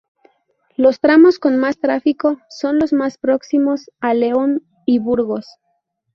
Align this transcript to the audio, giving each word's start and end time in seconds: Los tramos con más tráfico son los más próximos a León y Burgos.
Los 0.77 0.99
tramos 0.99 1.37
con 1.37 1.57
más 1.57 1.77
tráfico 1.77 2.39
son 2.49 2.79
los 2.79 2.91
más 2.91 3.19
próximos 3.19 3.91
a 3.99 4.15
León 4.15 4.63
y 4.83 4.97
Burgos. 4.97 5.45